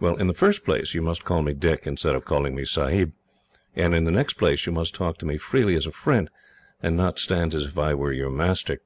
[0.00, 3.12] "Well, in the first place, you must call me Dick, instead of calling me sahib;
[3.74, 6.28] and in the next place, you must talk to me freely, as a friend,
[6.82, 8.80] and not stand as if I were your master.